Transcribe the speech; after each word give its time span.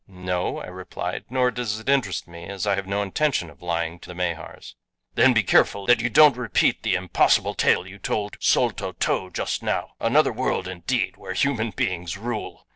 "No," 0.07 0.57
I 0.57 0.65
replied, 0.65 1.25
"nor 1.29 1.51
does 1.51 1.79
it 1.79 1.87
interest 1.87 2.27
me, 2.27 2.45
as 2.47 2.65
I 2.65 2.73
have 2.73 2.87
no 2.87 3.03
intention 3.03 3.51
of 3.51 3.61
lying 3.61 3.99
to 3.99 4.07
the 4.11 4.15
Mahars." 4.15 4.73
"Then 5.13 5.31
be 5.31 5.43
careful 5.43 5.85
that 5.85 6.01
you 6.01 6.09
don't 6.09 6.35
repeat 6.35 6.81
the 6.81 6.95
impossible 6.95 7.53
tale 7.53 7.85
you 7.85 7.99
told 7.99 8.35
Sol 8.39 8.71
to 8.71 8.93
to 8.93 9.29
just 9.29 9.61
now 9.61 9.91
another 9.99 10.33
world, 10.33 10.67
indeed, 10.67 11.17
where 11.17 11.33
human 11.33 11.69
beings 11.69 12.17
rule!" 12.17 12.65